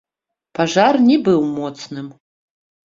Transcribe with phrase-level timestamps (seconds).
[0.59, 2.13] Пажар не быў моцным.